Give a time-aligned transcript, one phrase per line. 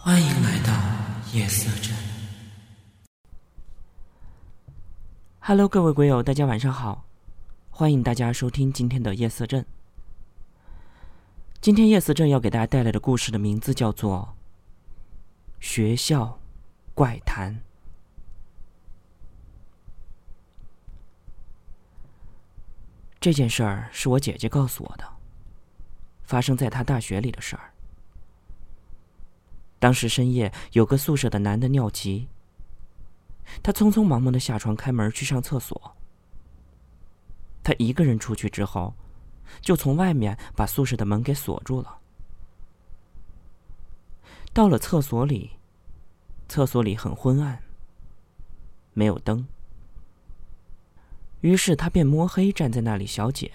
[0.00, 0.72] 欢迎来到
[1.32, 1.94] 夜色镇。
[5.40, 7.04] Hello，各位鬼友，大家晚上好！
[7.68, 9.66] 欢迎大家收听今天的夜色镇。
[11.60, 14.36] 今天夜色镇要给大家带来的故事的名字叫做
[15.66, 16.38] 《学校
[16.94, 17.54] 怪谈》。
[23.18, 25.04] 这件事儿是我姐姐告诉我的，
[26.22, 27.72] 发生在她大学里的事儿。
[29.78, 32.28] 当时深夜，有个宿舍的男的尿急，
[33.62, 35.96] 他匆匆忙忙的下床开门去上厕所。
[37.62, 38.94] 他一个人出去之后，
[39.60, 41.98] 就从外面把宿舍的门给锁住了。
[44.52, 45.52] 到了厕所里，
[46.48, 47.62] 厕所里很昏暗，
[48.94, 49.46] 没有灯。
[51.42, 53.52] 于是他便摸黑站在那里小解。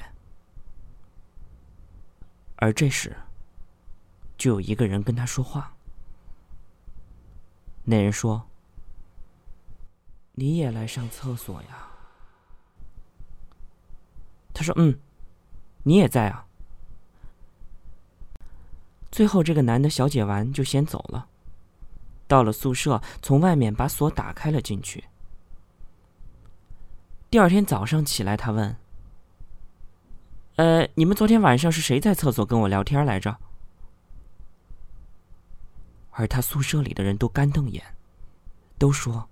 [2.56, 3.18] 而这时，
[4.38, 5.73] 就有一个人跟他说话。
[7.86, 8.48] 那人说
[10.34, 11.88] ：“你也来上厕所呀？”
[14.54, 14.98] 他说：“嗯，
[15.84, 16.46] 你也在啊。”
[19.12, 21.28] 最后，这个男的小解完就先走了，
[22.28, 25.04] 到了宿舍，从外面把锁打开了进去。
[27.30, 28.76] 第二天早上起来，他问
[30.56, 33.38] ：“呃，你们昨天晚上是谁在厕所跟我聊天来着？”
[36.14, 37.84] 而他宿舍里的人都干瞪眼，
[38.78, 39.28] 都说：“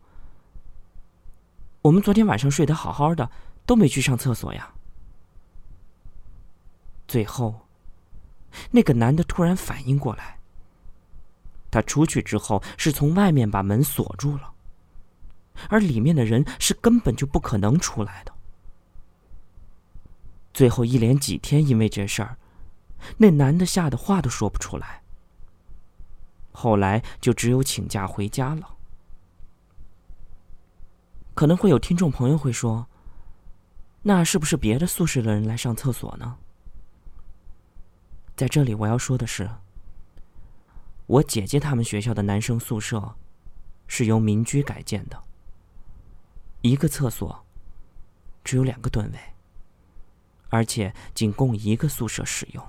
[1.82, 3.30] 我们昨天晚上睡得好好的，
[3.66, 4.74] 都没去上厕所呀。”
[7.08, 7.68] 最后，
[8.72, 10.40] 那个男的突然反应过来，
[11.70, 14.52] 他出去之后是从外面把门锁住了，
[15.70, 18.34] 而里面的人是根本就不可能出来的。
[20.54, 22.38] 最后一连几天，因为这事儿，
[23.18, 25.01] 那男的吓得话都说不出来。
[26.52, 28.78] 后来就只有请假回家了。
[31.34, 32.88] 可能会有听众朋友会说
[34.04, 36.38] ：“那是不是别的宿舍的人来上厕所呢？”
[38.36, 39.50] 在这里我要说的是，
[41.08, 43.16] 我姐姐他们学校的男生宿舍
[43.88, 45.24] 是由民居改建的，
[46.62, 47.46] 一个厕所
[48.44, 49.20] 只有两个蹲位，
[50.50, 52.66] 而且仅供一个宿舍使用。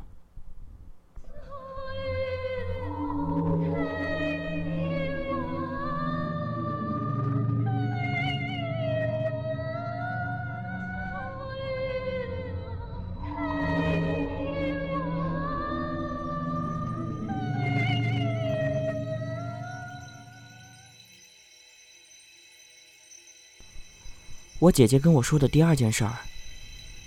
[24.62, 26.20] 我姐姐跟我说的第二件事儿，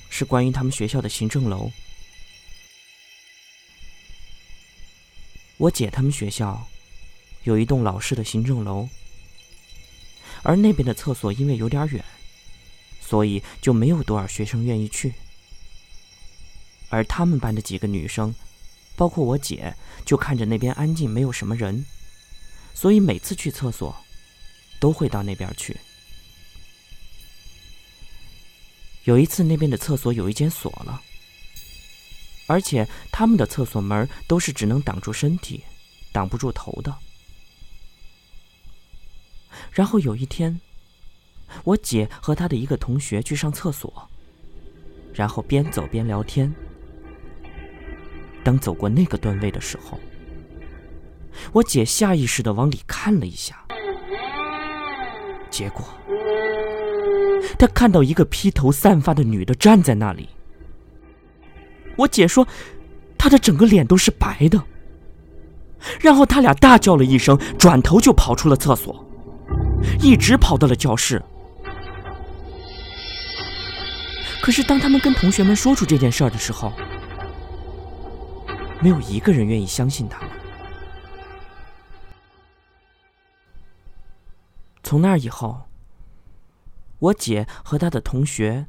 [0.09, 1.71] 是关于他们学校的行政楼。
[5.55, 6.67] 我姐他们学校
[7.43, 8.89] 有一栋老式的行政楼，
[10.43, 12.03] 而那边的厕所因为有点远，
[12.99, 15.13] 所以就没有多少学生愿意去。
[16.89, 18.35] 而他们班的几个女生，
[18.97, 19.73] 包括我姐，
[20.03, 21.85] 就看着那边安静，没有什么人，
[22.73, 23.95] 所以每次去厕所
[24.77, 25.79] 都会到那边去。
[29.05, 31.01] 有一次，那边的厕所有一间锁了，
[32.47, 35.63] 而且他们的厕所门都是只能挡住身体，
[36.11, 36.95] 挡不住头的。
[39.71, 40.59] 然后有一天，
[41.63, 44.09] 我姐和她的一个同学去上厕所，
[45.13, 46.53] 然后边走边聊天。
[48.43, 49.99] 当走过那个段位的时候，
[51.51, 53.65] 我姐下意识的往里看了一下，
[55.51, 55.85] 结果。
[57.57, 60.29] 他看到一个披头散发的女的站在那里。
[61.95, 62.47] 我姐说，
[63.17, 64.61] 她的整个脸都是白的。
[65.99, 69.05] 然后他俩大叫了一声，转头就跑出了厕所，
[70.01, 71.21] 一直跑到了教室。
[74.41, 76.73] 可是当他们跟同学们说出这件事儿的时候，
[78.81, 80.29] 没有一个人愿意相信他们。
[84.83, 85.61] 从那以后。
[87.05, 88.67] 我姐和她的同学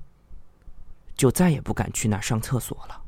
[1.16, 3.05] 就再也不敢去那儿上厕所了。